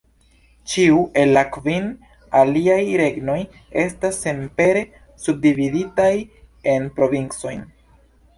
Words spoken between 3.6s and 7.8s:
estas senpere subdividitaj en provincojn.